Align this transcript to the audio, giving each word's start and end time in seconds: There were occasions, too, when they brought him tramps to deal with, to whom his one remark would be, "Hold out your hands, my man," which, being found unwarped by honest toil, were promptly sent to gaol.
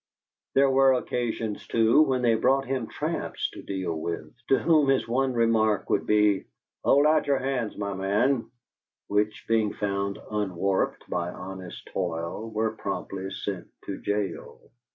There 0.55 0.71
were 0.71 0.93
occasions, 0.93 1.67
too, 1.67 2.01
when 2.01 2.23
they 2.23 2.33
brought 2.33 2.65
him 2.65 2.87
tramps 2.87 3.51
to 3.51 3.61
deal 3.61 3.93
with, 3.95 4.33
to 4.47 4.57
whom 4.57 4.89
his 4.89 5.07
one 5.07 5.33
remark 5.35 5.91
would 5.91 6.07
be, 6.07 6.45
"Hold 6.83 7.05
out 7.05 7.27
your 7.27 7.37
hands, 7.37 7.77
my 7.77 7.93
man," 7.93 8.49
which, 9.09 9.45
being 9.47 9.73
found 9.73 10.17
unwarped 10.31 11.07
by 11.07 11.29
honest 11.29 11.85
toil, 11.93 12.49
were 12.49 12.71
promptly 12.71 13.29
sent 13.29 13.67
to 13.85 13.99
gaol. 14.01 14.71